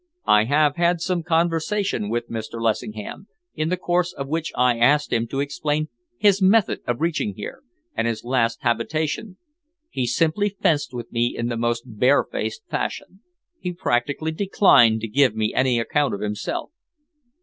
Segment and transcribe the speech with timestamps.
[0.25, 2.59] "I have had some conversation with Mr.
[2.59, 7.35] Lessingham, in the course of which I asked him to explain his method of reaching
[7.35, 7.61] here,
[7.93, 9.37] and his last habitation.
[9.91, 13.21] He simply fenced with me in the most barefaced fashion.
[13.59, 16.71] He practically declined to give me any account of himself."